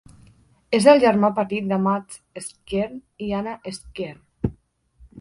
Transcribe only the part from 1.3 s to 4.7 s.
petit de Mads Skjern i Anna Skjern.